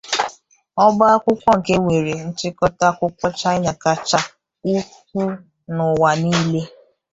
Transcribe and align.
Ọbá 0.85 1.05
akwụkwọ 1.15 1.51
nke 1.57 1.73
a 1.77 1.81
nwere 1.83 2.13
nchịkọta 2.27 2.85
akwụkwọ 2.91 3.27
China 3.39 3.71
kacha 3.83 4.19
ukwuu 4.71 5.31
n'ụwa 5.75 6.09
niile. 6.21 6.61